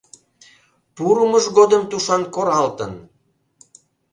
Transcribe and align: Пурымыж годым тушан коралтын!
Пурымыж 0.95 1.45
годым 1.57 1.83
тушан 1.89 2.23
коралтын! 2.33 2.93